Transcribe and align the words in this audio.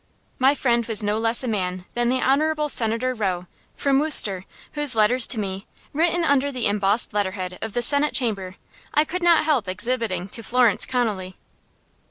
My 0.39 0.55
friend 0.55 0.83
was 0.87 1.03
no 1.03 1.19
less 1.19 1.43
a 1.43 1.47
man 1.47 1.85
than 1.93 2.09
the 2.09 2.21
Honorable 2.21 2.69
Senator 2.69 3.13
Roe, 3.13 3.45
from 3.75 3.99
Worcester, 3.99 4.45
whose 4.71 4.95
letters 4.95 5.27
to 5.27 5.37
me, 5.39 5.67
written 5.93 6.23
under 6.23 6.51
the 6.51 6.65
embossed 6.65 7.13
letter 7.13 7.33
head 7.33 7.59
of 7.61 7.73
the 7.73 7.83
Senate 7.83 8.15
Chamber, 8.15 8.55
I 8.95 9.03
could 9.03 9.21
not 9.21 9.45
help 9.45 9.67
exhibiting 9.67 10.27
to 10.29 10.41
Florence 10.41 10.87
Connolly. 10.87 11.37